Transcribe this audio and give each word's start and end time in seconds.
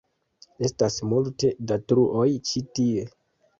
Estas 0.67 0.97
multe 1.11 1.53
da 1.73 1.79
truoj 1.93 2.27
ĉi 2.51 2.65
tie. 2.81 3.07